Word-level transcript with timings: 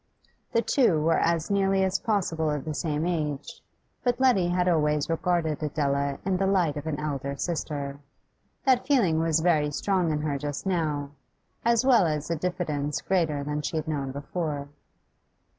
The 0.53 0.63
two 0.63 0.99
were 0.99 1.19
as 1.19 1.51
nearly 1.51 1.83
as 1.83 1.99
possible 1.99 2.49
of 2.49 2.65
the 2.65 2.73
same 2.73 3.05
age, 3.05 3.61
but 4.03 4.19
Letty 4.19 4.47
had 4.47 4.67
always 4.67 5.07
regarded 5.11 5.61
Adela 5.61 6.17
in 6.25 6.37
the 6.37 6.47
light 6.47 6.75
of 6.75 6.87
an 6.87 6.99
elder 6.99 7.35
sister; 7.37 7.99
that 8.65 8.87
feeling 8.87 9.19
was 9.19 9.41
very 9.41 9.69
strong 9.69 10.11
in 10.11 10.21
her 10.21 10.39
just 10.39 10.65
now, 10.65 11.11
as 11.63 11.85
well 11.85 12.07
as 12.07 12.31
a 12.31 12.35
diffidence 12.35 12.99
greater 12.99 13.43
than 13.43 13.61
she 13.61 13.77
had 13.77 13.87
known 13.87 14.11
before. 14.11 14.69